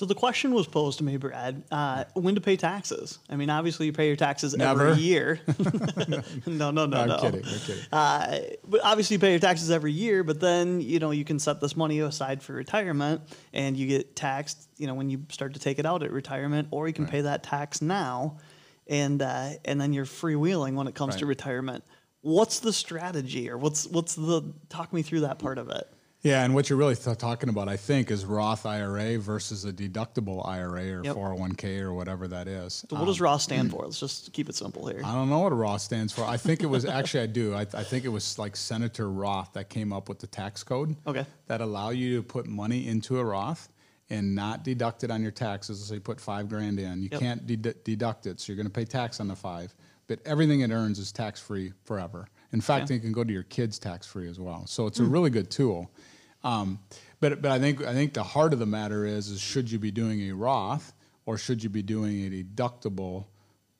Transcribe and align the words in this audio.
So 0.00 0.06
the 0.06 0.14
question 0.14 0.54
was 0.54 0.66
posed 0.66 0.96
to 0.96 1.04
me, 1.04 1.18
Brad, 1.18 1.62
uh, 1.70 2.04
when 2.14 2.34
to 2.34 2.40
pay 2.40 2.56
taxes. 2.56 3.18
I 3.28 3.36
mean, 3.36 3.50
obviously 3.50 3.84
you 3.84 3.92
pay 3.92 4.06
your 4.06 4.16
taxes 4.16 4.56
Never. 4.56 4.86
every 4.88 5.02
year. 5.02 5.40
no, 6.46 6.70
no, 6.70 6.86
no, 6.86 7.00
I'm 7.02 7.08
no. 7.08 7.18
kidding. 7.18 7.44
I'm 7.44 7.58
kidding. 7.58 7.82
Uh, 7.92 8.38
but 8.66 8.80
obviously 8.82 9.16
you 9.16 9.20
pay 9.20 9.32
your 9.32 9.40
taxes 9.40 9.70
every 9.70 9.92
year, 9.92 10.24
but 10.24 10.40
then 10.40 10.80
you 10.80 11.00
know 11.00 11.10
you 11.10 11.26
can 11.26 11.38
set 11.38 11.60
this 11.60 11.76
money 11.76 12.00
aside 12.00 12.42
for 12.42 12.54
retirement, 12.54 13.20
and 13.52 13.76
you 13.76 13.86
get 13.86 14.16
taxed. 14.16 14.70
You 14.78 14.86
know 14.86 14.94
when 14.94 15.10
you 15.10 15.26
start 15.28 15.52
to 15.52 15.60
take 15.60 15.78
it 15.78 15.84
out 15.84 16.02
at 16.02 16.10
retirement, 16.12 16.68
or 16.70 16.88
you 16.88 16.94
can 16.94 17.04
Right. 17.04 17.12
pay 17.12 17.20
that 17.20 17.42
tax 17.42 17.82
now, 17.82 18.38
and 18.86 19.20
uh, 19.20 19.50
and 19.66 19.78
then 19.78 19.92
you're 19.92 20.06
freewheeling 20.06 20.76
when 20.76 20.86
it 20.86 20.94
comes 20.94 21.16
to 21.16 21.26
retirement. 21.26 21.84
What's 22.22 22.60
the 22.60 22.72
strategy, 22.72 23.50
or 23.50 23.58
what's 23.58 23.86
what's 23.86 24.14
the 24.14 24.54
talk 24.70 24.94
me 24.94 25.02
through 25.02 25.20
that 25.20 25.38
part 25.38 25.58
of 25.58 25.68
it? 25.68 25.86
Yeah, 26.22 26.44
and 26.44 26.54
what 26.54 26.68
you're 26.68 26.78
really 26.78 26.96
th- 26.96 27.16
talking 27.16 27.48
about, 27.48 27.70
I 27.70 27.78
think, 27.78 28.10
is 28.10 28.26
Roth 28.26 28.66
IRA 28.66 29.18
versus 29.18 29.64
a 29.64 29.72
deductible 29.72 30.46
IRA 30.46 30.98
or 30.98 31.02
Yep. 31.02 31.16
401k 31.16 31.80
or 31.80 31.94
whatever 31.94 32.28
that 32.28 32.46
is. 32.46 32.84
So 32.90 32.96
what 32.96 33.06
does 33.06 33.20
um, 33.20 33.24
Roth 33.24 33.40
stand 33.40 33.70
for? 33.72 33.84
Let's 33.84 33.98
just 33.98 34.30
keep 34.34 34.50
it 34.50 34.54
simple 34.54 34.86
here. 34.86 35.00
I 35.02 35.14
don't 35.14 35.30
know 35.30 35.38
what 35.38 35.52
a 35.52 35.54
Roth 35.54 35.80
stands 35.80 36.12
for. 36.12 36.24
I 36.24 36.36
think 36.36 36.62
it 36.62 36.66
was 36.66 36.84
actually 36.84 37.22
I 37.22 37.26
do. 37.26 37.54
I, 37.54 37.62
I 37.62 37.84
think 37.84 38.04
it 38.04 38.08
was 38.10 38.38
like 38.38 38.54
Senator 38.54 39.08
Roth 39.10 39.54
that 39.54 39.70
came 39.70 39.94
up 39.94 40.10
with 40.10 40.18
the 40.18 40.26
tax 40.26 40.62
code. 40.62 40.94
Okay. 41.06 41.24
That 41.46 41.62
allow 41.62 41.88
you 41.88 42.16
to 42.16 42.22
put 42.22 42.46
money 42.46 42.86
into 42.86 43.18
a 43.18 43.24
Roth 43.24 43.70
and 44.10 44.34
not 44.34 44.62
deduct 44.62 45.04
it 45.04 45.10
on 45.10 45.22
your 45.22 45.30
taxes. 45.30 45.82
So 45.86 45.94
you 45.94 46.00
put 46.00 46.20
five 46.20 46.50
grand 46.50 46.78
in, 46.80 47.02
you 47.02 47.08
Yep. 47.12 47.20
can't 47.20 47.46
dedu- 47.46 47.82
deduct 47.84 48.26
it, 48.26 48.40
so 48.40 48.52
you're 48.52 48.56
going 48.56 48.66
to 48.66 48.70
pay 48.72 48.84
tax 48.84 49.20
on 49.20 49.28
the 49.28 49.36
five. 49.36 49.74
But 50.06 50.18
everything 50.26 50.60
it 50.60 50.70
earns 50.70 50.98
is 50.98 51.12
tax 51.12 51.40
free 51.40 51.72
forever. 51.84 52.26
In 52.52 52.60
fact, 52.60 52.84
Okay. 52.84 52.96
it 52.96 53.00
can 53.00 53.12
go 53.12 53.22
to 53.24 53.32
your 53.32 53.44
kids 53.44 53.78
tax 53.78 54.06
free 54.06 54.28
as 54.28 54.40
well. 54.40 54.66
So 54.66 54.86
it's 54.86 54.98
a 54.98 55.04
really 55.04 55.30
good 55.30 55.50
tool. 55.50 55.90
Um, 56.42 56.78
but 57.20 57.40
but 57.42 57.50
I 57.52 57.58
think 57.58 57.82
I 57.84 57.92
think 57.92 58.14
the 58.14 58.22
heart 58.24 58.52
of 58.52 58.58
the 58.58 58.66
matter 58.66 59.04
is 59.04 59.28
is 59.28 59.40
should 59.40 59.70
you 59.70 59.78
be 59.78 59.90
doing 59.90 60.20
a 60.30 60.32
Roth 60.32 60.92
or 61.26 61.36
should 61.38 61.62
you 61.62 61.68
be 61.70 61.82
doing 61.82 62.26
a 62.26 62.30
deductible 62.42 63.26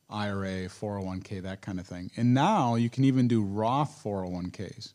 IRA, 0.09 0.69
401k, 0.69 1.41
that 1.43 1.63
kind 1.63 1.79
of 1.81 1.87
thing. 1.87 2.11
And 2.17 2.35
now 2.35 2.75
you 2.75 2.91
can 2.91 3.05
even 3.05 3.29
do 3.29 3.43
Roth 3.43 4.03
401ks. 4.05 4.93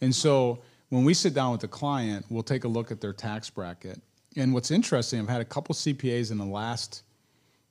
And 0.00 0.14
so 0.14 0.60
when 0.88 1.04
we 1.04 1.12
sit 1.14 1.34
down 1.34 1.52
with 1.52 1.60
the 1.60 1.68
client, 1.68 2.24
we'll 2.30 2.42
take 2.42 2.64
a 2.64 2.68
look 2.68 2.90
at 2.90 3.00
their 3.00 3.12
tax 3.12 3.50
bracket. 3.50 4.00
And 4.36 4.52
what's 4.54 4.70
interesting, 4.70 5.20
I've 5.20 5.28
had 5.28 5.40
a 5.42 5.44
couple 5.44 5.74
CPAs 5.74 6.30
in 6.30 6.38
the 6.38 6.46
last 6.46 7.02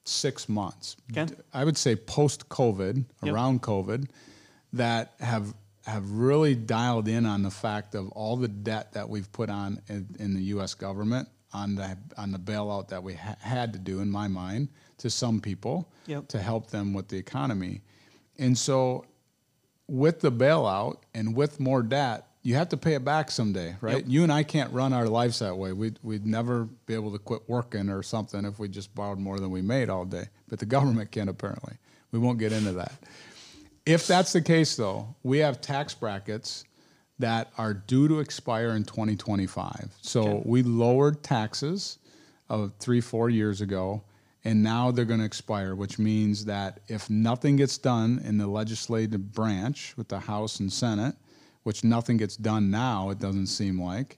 six 0.05 0.47
months. 0.47 0.95
Okay. 1.11 1.33
I 1.53 1.63
would 1.65 1.77
say 1.77 1.95
post 1.95 2.47
COVID, 2.49 3.05
Yep. 3.23 3.33
around 3.33 3.61
COVID, 3.63 4.07
that 4.73 5.13
have 5.19 5.53
have 5.85 6.09
really 6.11 6.55
dialed 6.55 7.07
in 7.09 7.25
on 7.25 7.43
the 7.43 7.52
fact 7.52 7.93
of 7.93 8.07
all 8.13 8.38
the 8.38 8.47
debt 8.47 8.93
that 8.93 9.09
we've 9.09 9.29
put 9.33 9.49
on 9.49 9.81
in, 9.89 10.07
in 10.17 10.33
the 10.33 10.41
U.S. 10.43 10.73
government 10.73 11.27
on 11.52 11.75
the 11.75 11.97
on 12.17 12.31
the 12.31 12.39
bailout 12.39 12.88
that 12.88 13.03
we 13.03 13.13
ha- 13.16 13.35
had 13.39 13.73
to 13.73 13.79
do, 13.79 13.99
in 13.99 14.09
my 14.09 14.27
mind, 14.27 14.69
to 14.99 15.09
some 15.09 15.39
people 15.39 15.89
Yep. 16.07 16.27
to 16.29 16.41
help 16.41 16.69
them 16.69 16.94
with 16.94 17.07
the 17.07 17.17
economy, 17.17 17.81
and 18.38 18.57
so 18.57 19.05
with 19.88 20.19
the 20.21 20.31
bailout 20.31 20.97
and 21.13 21.35
with 21.35 21.59
more 21.59 21.81
debt, 21.83 22.27
you 22.41 22.55
have 22.55 22.69
to 22.69 22.77
pay 22.77 22.94
it 22.95 23.05
back 23.05 23.29
someday, 23.31 23.75
right? 23.81 23.97
Yep. 23.97 24.05
You 24.07 24.23
and 24.23 24.31
I 24.33 24.44
can't 24.44 24.71
run 24.73 24.91
our 24.94 25.07
lives 25.07 25.39
that 25.39 25.55
way. 25.57 25.71
We'd, 25.73 25.99
we'd 26.03 26.25
never 26.25 26.66
be 26.85 26.94
able 26.94 27.11
to 27.13 27.19
quit 27.19 27.41
working 27.47 27.89
or 27.89 28.01
something 28.03 28.44
if 28.45 28.59
we 28.59 28.67
just 28.69 28.94
borrowed 28.95 29.19
more 29.19 29.39
than 29.39 29.49
we 29.49 29.61
made 29.61 29.89
all 29.89 30.03
day. 30.05 30.25
But 30.49 30.59
the 30.59 30.66
government 30.66 31.11
can 31.11 31.29
apparently. 31.29 31.75
We 32.11 32.19
won't 32.19 32.39
get 32.39 32.51
into 32.51 32.71
that. 32.73 32.94
If 33.85 34.07
that's 34.07 34.31
the 34.33 34.41
case, 34.41 34.75
though, 34.75 35.15
we 35.23 35.39
have 35.39 35.59
tax 35.61 35.93
brackets 35.93 36.63
that 37.19 37.51
are 37.57 37.73
due 37.73 38.07
to 38.07 38.19
expire 38.19 38.71
in 38.71 38.83
2025. 38.85 39.91
So 40.01 40.21
Okay. 40.23 40.41
we 40.45 40.63
lowered 40.63 41.21
taxes 41.23 41.99
of 42.49 42.73
three, 42.79 43.01
four 43.01 43.29
years 43.29 43.61
ago, 43.61 44.03
and 44.45 44.63
now 44.63 44.91
they're 44.91 45.05
going 45.05 45.19
to 45.19 45.25
expire, 45.25 45.75
which 45.75 45.99
means 45.99 46.45
that 46.45 46.79
if 46.87 47.09
nothing 47.09 47.55
gets 47.55 47.77
done 47.77 48.19
in 48.25 48.37
the 48.37 48.47
legislative 48.47 49.31
branch 49.31 49.93
with 49.97 50.07
the 50.07 50.19
House 50.19 50.59
and 50.59 50.72
Senate, 50.72 51.16
which 51.63 51.83
nothing 51.83 52.17
gets 52.17 52.35
done 52.35 52.69
now, 52.69 53.09
it 53.09 53.19
doesn't 53.19 53.47
seem 53.47 53.81
like. 53.81 54.17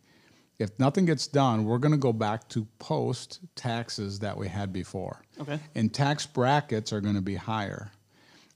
If 0.58 0.72
nothing 0.80 1.06
gets 1.06 1.28
done, 1.28 1.66
we're 1.66 1.78
going 1.80 1.92
to 1.92 1.98
go 1.98 2.14
back 2.14 2.48
to 2.50 2.66
post 2.80 3.40
taxes 3.56 4.20
that 4.20 4.36
we 4.38 4.48
had 4.48 4.72
before. 4.72 5.22
Okay. 5.40 5.60
And 5.76 5.94
tax 5.94 6.26
brackets 6.26 6.94
are 6.94 7.02
going 7.02 7.16
to 7.16 7.22
be 7.22 7.36
higher. 7.36 7.92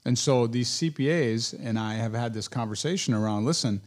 And 0.05 0.17
so 0.17 0.47
these 0.47 0.69
CPAs 0.69 1.57
and 1.61 1.77
I 1.77 1.95
have 1.95 2.13
had 2.13 2.33
this 2.33 2.47
conversation 2.47 3.13
around 3.13 3.45
listen, 3.45 3.81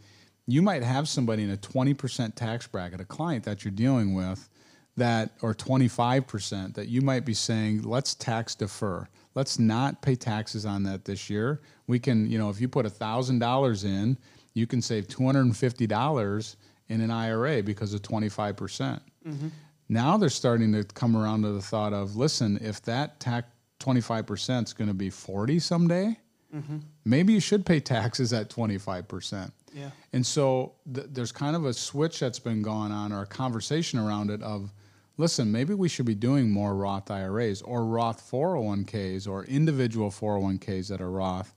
you 0.46 0.62
might 0.62 0.82
have 0.82 1.08
somebody 1.08 1.42
in 1.42 1.50
a 1.50 1.56
20% 1.56 2.34
tax 2.34 2.66
bracket, 2.66 3.00
a 3.00 3.04
client 3.04 3.44
that 3.44 3.64
you're 3.64 3.72
dealing 3.72 4.14
with 4.14 4.48
that 4.96 5.30
or 5.40 5.54
25% 5.54 6.74
that 6.74 6.88
you 6.88 7.00
might 7.00 7.24
be 7.24 7.34
saying, 7.34 7.82
let's 7.82 8.14
tax 8.14 8.54
defer. 8.54 9.08
Let's 9.34 9.58
not 9.58 10.02
pay 10.02 10.14
taxes 10.14 10.66
on 10.66 10.82
that 10.82 11.04
this 11.04 11.30
year. 11.30 11.62
We 11.86 11.98
can, 11.98 12.30
you 12.30 12.38
know, 12.38 12.50
if 12.50 12.60
you 12.60 12.68
put 12.68 12.84
$1,000 12.84 13.84
in, 13.84 14.18
you 14.52 14.66
can 14.66 14.82
save 14.82 15.06
$250 15.08 16.56
in 16.88 17.00
an 17.00 17.10
IRA 17.10 17.62
because 17.62 17.94
of 17.94 18.02
25%. 18.02 18.56
percent 18.56 19.02
mm-hmm. 19.26 19.48
Now 19.88 20.16
they're 20.16 20.28
starting 20.28 20.72
to 20.72 20.84
come 20.84 21.16
around 21.16 21.42
to 21.42 21.52
the 21.52 21.62
thought 21.62 21.92
of, 21.92 22.16
listen, 22.16 22.58
if 22.62 22.82
that 22.82 23.20
tax 23.20 23.48
25% 23.82 24.64
is 24.64 24.72
going 24.72 24.88
to 24.88 24.94
be 24.94 25.10
40 25.10 25.58
someday, 25.58 26.18
mm-hmm. 26.54 26.78
maybe 27.04 27.32
you 27.32 27.40
should 27.40 27.66
pay 27.66 27.80
taxes 27.80 28.32
at 28.32 28.50
25%. 28.50 29.50
Yeah. 29.74 29.90
And 30.12 30.24
so 30.24 30.74
th- 30.92 31.08
there's 31.10 31.32
kind 31.32 31.56
of 31.56 31.64
a 31.64 31.72
switch 31.72 32.20
that's 32.20 32.38
been 32.38 32.62
going 32.62 32.92
on 32.92 33.12
or 33.12 33.22
a 33.22 33.26
conversation 33.26 33.98
around 33.98 34.30
it 34.30 34.42
of, 34.42 34.72
listen, 35.16 35.50
maybe 35.50 35.74
we 35.74 35.88
should 35.88 36.06
be 36.06 36.14
doing 36.14 36.50
more 36.50 36.74
Roth 36.74 37.10
IRAs 37.10 37.62
or 37.62 37.86
Roth 37.86 38.30
401ks 38.30 39.26
or 39.26 39.44
individual 39.44 40.10
401ks 40.10 40.88
that 40.88 41.00
are 41.00 41.10
Roth 41.10 41.54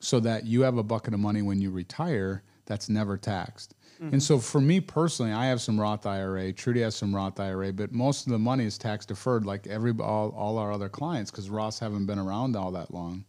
so 0.00 0.20
that 0.20 0.46
you 0.46 0.62
have 0.62 0.78
a 0.78 0.82
bucket 0.82 1.14
of 1.14 1.20
money 1.20 1.42
when 1.42 1.60
you 1.60 1.70
retire 1.70 2.42
that's 2.68 2.88
never 2.88 3.16
taxed. 3.16 3.74
And 4.00 4.10
mm-hmm. 4.10 4.18
so 4.20 4.38
for 4.38 4.60
me 4.60 4.78
personally, 4.78 5.32
I 5.32 5.46
have 5.46 5.60
some 5.60 5.80
Roth 5.80 6.06
IRA. 6.06 6.52
Trudy 6.52 6.82
has 6.82 6.94
some 6.94 7.12
Roth 7.12 7.40
IRA, 7.40 7.72
but 7.72 7.90
most 7.90 8.26
of 8.26 8.32
the 8.32 8.38
money 8.38 8.64
is 8.64 8.78
tax 8.78 9.04
deferred, 9.04 9.44
like 9.44 9.66
every 9.66 9.92
all, 9.98 10.30
all 10.36 10.58
our 10.58 10.70
other 10.70 10.88
clients, 10.88 11.32
because 11.32 11.48
Roths 11.48 11.80
haven't 11.80 12.06
been 12.06 12.18
around 12.18 12.54
all 12.54 12.70
that 12.72 12.94
long. 12.94 13.24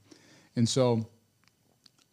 And 0.55 0.69
so 0.69 1.07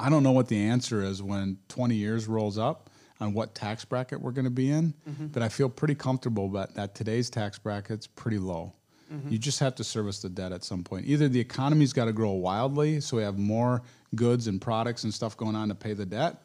I 0.00 0.08
don't 0.08 0.22
know 0.22 0.32
what 0.32 0.48
the 0.48 0.58
answer 0.58 1.02
is 1.02 1.22
when 1.22 1.58
20 1.68 1.94
years 1.96 2.26
rolls 2.26 2.56
up 2.56 2.88
on 3.20 3.34
what 3.34 3.54
tax 3.54 3.84
bracket 3.84 4.20
we're 4.20 4.30
going 4.30 4.44
to 4.46 4.50
be 4.50 4.70
in, 4.70 4.94
mm-hmm. 5.08 5.26
but 5.26 5.42
I 5.42 5.50
feel 5.50 5.68
pretty 5.68 5.94
comfortable 5.94 6.48
that, 6.50 6.74
that 6.76 6.94
today's 6.94 7.28
tax 7.28 7.58
bracket's 7.58 8.06
pretty 8.06 8.38
low. 8.38 8.72
Mm-hmm. 9.12 9.30
You 9.30 9.38
just 9.38 9.60
have 9.60 9.74
to 9.76 9.84
service 9.84 10.20
the 10.20 10.28
debt 10.28 10.52
at 10.52 10.64
some 10.64 10.82
point. 10.82 11.06
Either 11.06 11.28
the 11.28 11.40
economy's 11.40 11.92
got 11.92 12.06
to 12.06 12.12
grow 12.12 12.32
wildly, 12.32 13.00
so 13.00 13.16
we 13.18 13.22
have 13.22 13.38
more 13.38 13.82
goods 14.14 14.46
and 14.46 14.60
products 14.60 15.04
and 15.04 15.12
stuff 15.12 15.36
going 15.36 15.54
on 15.54 15.68
to 15.68 15.74
pay 15.74 15.92
the 15.92 16.06
debt, 16.06 16.42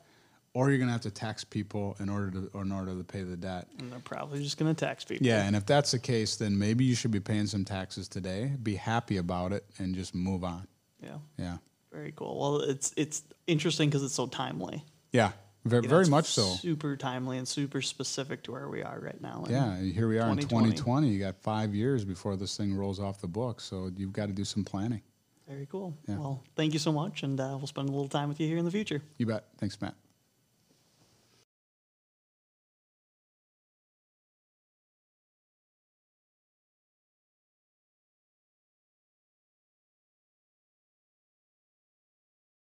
or 0.54 0.70
you're 0.70 0.78
going 0.78 0.88
to 0.90 0.94
have 0.94 1.02
to 1.02 1.12
tax 1.12 1.44
people 1.44 1.96
in 2.00 2.10
order 2.10 2.32
to 2.32 2.60
in 2.60 2.72
order 2.72 2.94
to 2.96 3.04
pay 3.04 3.24
the 3.24 3.38
debt. 3.38 3.68
And 3.80 3.92
they're 3.92 4.00
probably 4.00 4.44
just 4.44 4.58
going 4.58 4.74
to 4.74 4.86
tax 4.86 5.06
people. 5.06 5.26
Yeah, 5.26 5.46
and 5.46 5.56
if 5.56 5.66
that's 5.66 5.92
the 5.92 6.00
case, 6.00 6.36
then 6.36 6.58
maybe 6.58 6.84
you 6.84 6.96
should 6.96 7.12
be 7.12 7.20
paying 7.20 7.48
some 7.48 7.64
taxes 7.66 8.08
today, 8.08 8.52
be 8.62 8.76
happy 8.76 9.18
about 9.18 9.54
it, 9.54 9.66
and 9.78 9.96
just 9.96 10.14
move 10.14 10.44
on. 10.44 10.68
Yeah. 11.02 11.18
Yeah, 11.38 11.58
Very 11.92 12.14
cool. 12.16 12.40
Well, 12.40 12.62
it's 12.62 12.94
it's 12.98 13.24
interesting 13.48 13.90
because 13.90 14.04
it's 14.04 14.14
so 14.14 14.28
timely. 14.28 14.84
yeah, 15.12 15.32
very, 15.66 15.84
You 15.84 15.88
know, 15.90 15.96
very 15.96 16.08
much 16.08 16.26
so. 16.26 16.44
Super 16.44 16.96
timely 16.98 17.38
and 17.38 17.48
super 17.48 17.82
specific 17.82 18.44
to 18.44 18.52
where 18.52 18.68
we 18.70 18.84
are 18.84 19.00
right 19.00 19.20
now. 19.22 19.46
Yeah, 19.50 19.80
here 19.80 20.08
we 20.08 20.20
are 20.20 20.30
in 20.30 20.38
2020. 20.38 20.70
2020. 20.72 21.08
You 21.10 21.20
got 21.20 21.38
five 21.42 21.74
years 21.74 22.04
before 22.06 22.36
this 22.36 22.56
thing 22.58 22.76
rolls 22.76 23.00
off 23.00 23.20
the 23.22 23.28
books, 23.28 23.64
so 23.64 23.90
you've 23.96 24.14
got 24.14 24.28
to 24.28 24.34
do 24.34 24.44
some 24.44 24.64
planning. 24.64 25.02
Very 25.48 25.66
cool. 25.66 25.98
Yeah. 26.08 26.18
Well, 26.18 26.44
thank 26.56 26.74
you 26.74 26.80
so 26.80 26.92
much, 26.92 27.24
and 27.24 27.40
uh, 27.40 27.56
we'll 27.58 27.68
spend 27.68 27.90
a 27.90 27.92
little 27.92 28.08
time 28.08 28.30
with 28.30 28.40
you 28.40 28.48
here 28.48 28.58
in 28.58 28.66
the 28.66 28.72
future. 28.72 29.02
You 29.18 29.26
bet. 29.26 29.46
Thanks, 29.58 29.80
Matt. 29.82 29.96